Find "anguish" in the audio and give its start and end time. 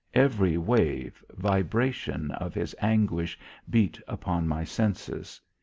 2.81-3.37